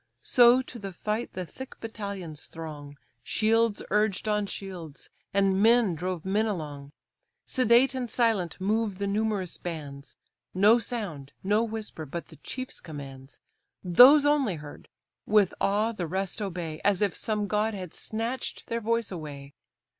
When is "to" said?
0.63-0.79